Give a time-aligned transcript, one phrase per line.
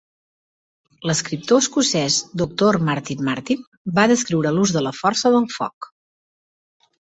[1.09, 3.61] L'escriptor escocès Doctor Martin Martin
[4.01, 5.91] va descriure l'ús de la força del foc.